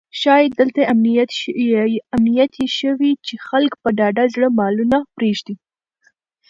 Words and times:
ښایي 0.19 0.47
دلته 0.59 0.81
امنیت 2.15 2.51
یې 2.59 2.67
ښه 2.75 2.91
وي 2.99 3.11
چې 3.25 3.33
خلک 3.47 3.71
په 3.81 3.89
ډاډه 3.97 4.23
زړه 4.33 4.47
مالونه 4.57 4.97
پرېږدي. 5.15 5.55